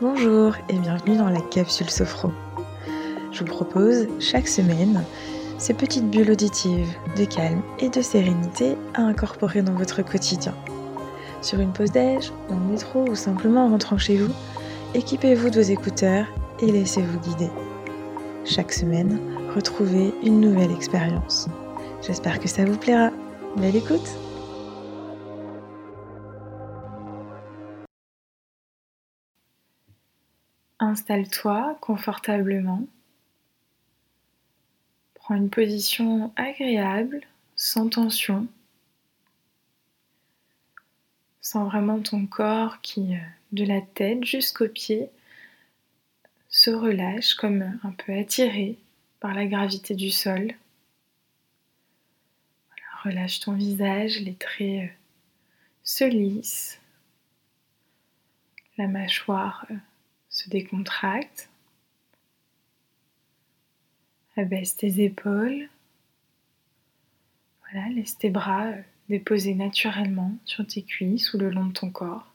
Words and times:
Bonjour 0.00 0.56
et 0.68 0.76
bienvenue 0.76 1.16
dans 1.16 1.28
la 1.28 1.40
capsule 1.40 1.88
Sophro. 1.88 2.32
Je 3.30 3.40
vous 3.40 3.50
propose 3.50 4.08
chaque 4.18 4.48
semaine 4.48 5.04
ces 5.56 5.72
petites 5.72 6.10
bulles 6.10 6.32
auditives 6.32 6.92
de 7.16 7.24
calme 7.24 7.62
et 7.78 7.88
de 7.88 8.02
sérénité 8.02 8.76
à 8.94 9.02
incorporer 9.02 9.62
dans 9.62 9.74
votre 9.74 10.02
quotidien. 10.02 10.54
Sur 11.42 11.60
une 11.60 11.72
pause 11.72 11.92
déj, 11.92 12.32
dans 12.48 12.58
le 12.58 12.72
métro 12.72 13.04
ou 13.08 13.14
simplement 13.14 13.66
en 13.66 13.70
rentrant 13.70 13.98
chez 13.98 14.16
vous, 14.16 14.32
équipez-vous 14.94 15.50
de 15.50 15.60
vos 15.60 15.70
écouteurs 15.70 16.26
et 16.58 16.72
laissez-vous 16.72 17.20
guider. 17.20 17.50
Chaque 18.44 18.72
semaine, 18.72 19.20
retrouvez 19.54 20.12
une 20.24 20.40
nouvelle 20.40 20.72
expérience. 20.72 21.46
J'espère 22.02 22.40
que 22.40 22.48
ça 22.48 22.64
vous 22.64 22.76
plaira. 22.76 23.10
Belle 23.56 23.76
écoute 23.76 24.10
Installe-toi 30.94 31.76
confortablement. 31.80 32.86
Prends 35.14 35.34
une 35.34 35.50
position 35.50 36.32
agréable, 36.36 37.22
sans 37.56 37.88
tension. 37.88 38.46
Sens 41.40 41.66
vraiment 41.68 41.98
ton 41.98 42.26
corps 42.26 42.80
qui, 42.80 43.16
euh, 43.16 43.18
de 43.50 43.64
la 43.64 43.80
tête 43.80 44.22
jusqu'aux 44.22 44.68
pieds, 44.68 45.10
se 46.48 46.70
relâche 46.70 47.34
comme 47.34 47.76
un 47.82 47.90
peu 47.90 48.16
attiré 48.16 48.78
par 49.18 49.34
la 49.34 49.46
gravité 49.46 49.96
du 49.96 50.12
sol. 50.12 50.54
relâche 53.02 53.40
ton 53.40 53.54
visage, 53.54 54.20
les 54.20 54.36
traits 54.36 54.84
euh, 54.84 54.94
se 55.82 56.04
lissent, 56.04 56.80
la 58.78 58.86
mâchoire 58.86 59.66
euh, 59.72 59.74
se 60.34 60.50
décontracte. 60.50 61.48
Abaisse 64.36 64.74
tes 64.74 65.00
épaules. 65.04 65.68
Voilà, 67.60 67.88
laisse 67.90 68.18
tes 68.18 68.30
bras 68.30 68.66
euh, 68.66 68.82
déposer 69.08 69.54
naturellement 69.54 70.32
sur 70.44 70.66
tes 70.66 70.82
cuisses 70.82 71.32
ou 71.34 71.38
le 71.38 71.50
long 71.50 71.66
de 71.66 71.72
ton 71.72 71.90
corps. 71.90 72.32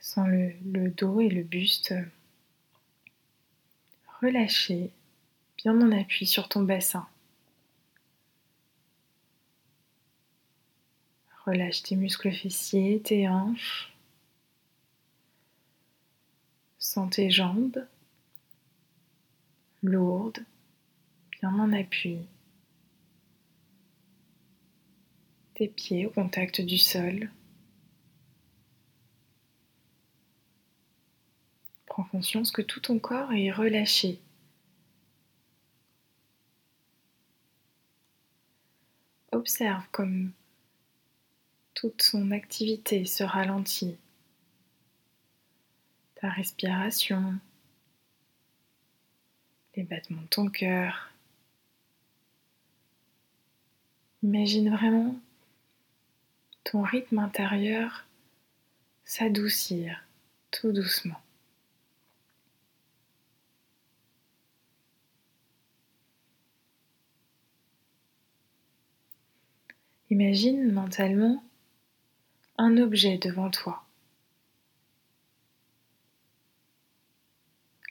Sens 0.00 0.26
le, 0.26 0.52
le, 0.64 0.90
dos 0.90 1.20
et 1.20 1.28
le 1.28 1.42
buste 1.42 1.94
relâchés, 4.22 4.90
bien 5.58 5.78
en 5.80 5.92
appui 5.92 6.26
sur 6.26 6.48
ton 6.48 6.62
bassin. 6.62 7.06
Relâche 11.52 11.82
tes 11.82 11.96
muscles 11.96 12.32
fessiers, 12.32 13.02
tes 13.02 13.28
hanches. 13.28 13.92
Sens 16.78 17.10
tes 17.10 17.30
jambes 17.30 17.86
lourdes, 19.82 20.46
bien 21.30 21.52
en 21.58 21.74
appui. 21.74 22.20
Tes 25.52 25.68
pieds 25.68 26.06
au 26.06 26.10
contact 26.10 26.62
du 26.62 26.78
sol. 26.78 27.30
Prends 31.84 32.04
conscience 32.04 32.50
que 32.50 32.62
tout 32.62 32.80
ton 32.80 32.98
corps 32.98 33.30
est 33.34 33.50
relâché. 33.50 34.18
Observe 39.32 39.86
comme 39.90 40.32
toute 41.82 42.02
son 42.02 42.30
activité 42.30 43.04
se 43.06 43.24
ralentit. 43.24 43.96
Ta 46.14 46.28
respiration, 46.30 47.34
les 49.74 49.82
battements 49.82 50.22
de 50.22 50.26
ton 50.28 50.48
cœur. 50.48 51.10
Imagine 54.22 54.70
vraiment 54.70 55.16
ton 56.62 56.82
rythme 56.82 57.18
intérieur 57.18 58.06
s'adoucir 59.04 60.04
tout 60.52 60.70
doucement. 60.70 61.20
Imagine 70.10 70.70
mentalement 70.70 71.42
un 72.62 72.76
objet 72.76 73.18
devant 73.18 73.50
toi. 73.50 73.82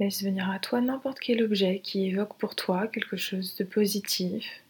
Laisse 0.00 0.22
venir 0.22 0.50
à 0.50 0.58
toi 0.58 0.80
n'importe 0.80 1.20
quel 1.20 1.42
objet 1.42 1.80
qui 1.80 2.06
évoque 2.06 2.36
pour 2.38 2.56
toi 2.56 2.88
quelque 2.88 3.16
chose 3.16 3.54
de 3.56 3.64
positif. 3.64 4.62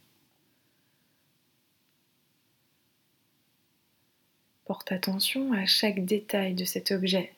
Porte 4.64 4.90
attention 4.90 5.52
à 5.52 5.64
chaque 5.64 6.04
détail 6.04 6.54
de 6.54 6.64
cet 6.64 6.90
objet. 6.90 7.32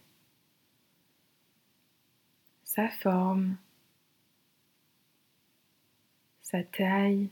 Sa 2.64 2.88
forme, 2.88 3.56
sa 6.40 6.62
taille, 6.62 7.28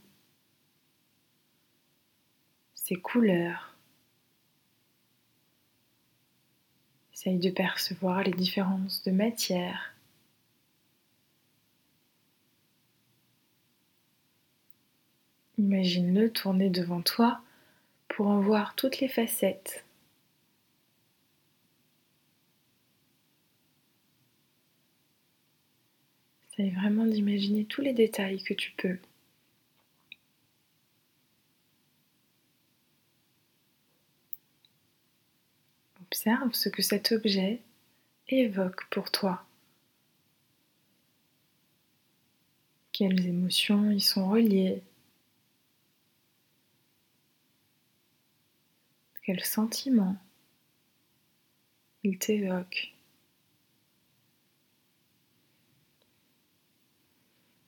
ses 2.75 2.97
couleurs. 2.97 3.74
Essaye 7.15 7.39
de 7.39 7.51
percevoir 7.51 8.25
les 8.25 8.33
différences 8.33 9.03
de 9.05 9.13
matière. 9.13 9.95
Imagine-le 15.59 16.33
tourner 16.33 16.71
devant 16.71 17.01
toi 17.01 17.41
pour 18.09 18.27
en 18.27 18.41
voir 18.41 18.75
toutes 18.75 18.99
les 18.99 19.09
facettes. 19.09 19.85
Essaye 26.51 26.71
vraiment 26.71 27.07
d'imaginer 27.07 27.65
tous 27.65 27.81
les 27.81 27.93
détails 27.93 28.43
que 28.43 28.55
tu 28.55 28.73
peux. 28.77 28.99
Observe 36.15 36.55
ce 36.55 36.69
que 36.69 36.81
cet 36.81 37.11
objet 37.11 37.61
évoque 38.29 38.89
pour 38.91 39.11
toi. 39.11 39.45
Quelles 42.93 43.27
émotions 43.27 43.91
y 43.91 44.01
sont 44.01 44.31
reliées 44.31 44.81
Quels 49.25 49.45
sentiments 49.45 50.17
il 52.05 52.17
t'évoque 52.17 52.95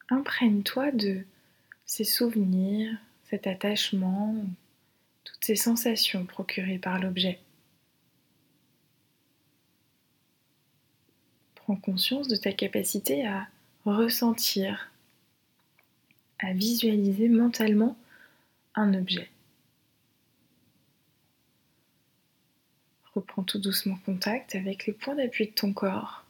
Imprègne-toi 0.09 0.93
de 0.93 1.27
ces 1.85 2.05
souvenirs, 2.05 2.97
cet 3.25 3.49
attachement, 3.49 4.37
toutes 5.25 5.45
ces 5.45 5.57
sensations 5.57 6.25
procurées 6.25 6.79
par 6.79 7.01
l'objet. 7.01 7.41
Prends 11.67 11.75
conscience 11.75 12.29
de 12.29 12.37
ta 12.37 12.53
capacité 12.53 13.27
à 13.27 13.49
ressentir, 13.85 14.93
à 16.39 16.53
visualiser 16.53 17.29
mentalement 17.29 17.97
un 18.77 18.95
objet. 18.95 19.29
Reprends 23.15 23.43
tout 23.43 23.59
doucement 23.59 23.99
contact 24.07 24.55
avec 24.55 24.87
les 24.87 24.93
points 24.93 25.17
d'appui 25.17 25.47
de 25.47 25.53
ton 25.53 25.73
corps. 25.73 26.25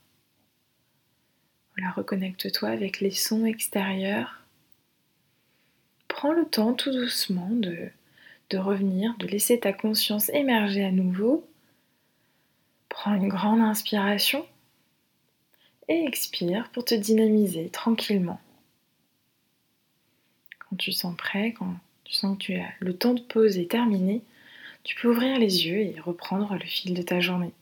Reconnecte-toi 1.94 2.70
avec 2.70 3.00
les 3.00 3.10
sons 3.10 3.44
extérieurs. 3.44 4.40
Prends 6.08 6.32
le 6.32 6.46
temps 6.46 6.72
tout 6.72 6.92
doucement 6.92 7.50
de, 7.50 7.90
de 8.48 8.56
revenir, 8.56 9.14
de 9.18 9.26
laisser 9.26 9.60
ta 9.60 9.74
conscience 9.74 10.30
émerger 10.30 10.82
à 10.82 10.92
nouveau. 10.92 11.46
Prends 12.88 13.14
une 13.14 13.28
grande 13.28 13.60
inspiration 13.60 14.46
et 15.88 16.04
expire 16.04 16.70
pour 16.70 16.84
te 16.84 16.94
dynamiser 16.94 17.68
tranquillement. 17.68 18.40
Quand 20.58 20.76
tu 20.76 20.92
sens 20.92 21.16
prêt, 21.16 21.52
quand 21.52 21.74
tu 22.04 22.12
sens 22.12 22.36
que 22.38 22.52
le 22.80 22.96
temps 22.96 23.14
de 23.14 23.20
pause 23.20 23.58
est 23.58 23.70
terminé, 23.70 24.22
tu 24.84 24.96
peux 24.96 25.10
ouvrir 25.10 25.38
les 25.38 25.66
yeux 25.66 25.80
et 25.80 26.00
reprendre 26.00 26.54
le 26.54 26.64
fil 26.64 26.94
de 26.94 27.02
ta 27.02 27.20
journée. 27.20 27.52